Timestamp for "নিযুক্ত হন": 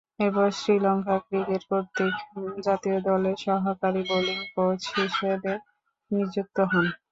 6.11-6.85